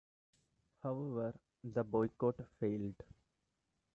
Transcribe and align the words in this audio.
However, 0.81 1.35
the 1.63 1.83
boycott 1.83 2.37
failed. 2.59 2.95